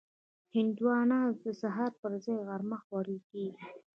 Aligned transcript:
هندوانه 0.55 1.19
د 1.41 1.43
سهار 1.61 1.91
پر 2.01 2.11
ځای 2.25 2.37
غرمه 2.47 2.77
خوړل 2.83 3.19
کېږي. 3.29 3.65